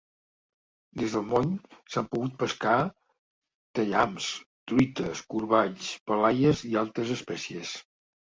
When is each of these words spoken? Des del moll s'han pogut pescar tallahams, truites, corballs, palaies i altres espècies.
Des 1.01 1.11
del 1.17 1.25
moll 1.33 1.51
s'han 1.95 2.07
pogut 2.15 2.33
pescar 2.43 2.77
tallahams, 3.81 4.31
truites, 4.73 5.23
corballs, 5.35 5.93
palaies 6.09 6.65
i 6.73 6.75
altres 6.83 7.15
espècies. 7.19 7.77